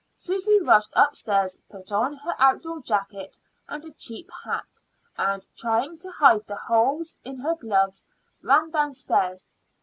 [0.15, 3.37] Susy rushed upstairs, put on her outdoor jacket
[3.69, 4.79] and a cheap hat,
[5.15, 8.07] and, trying to hide the holes in her gloves,
[8.41, 9.47] ran downstairs.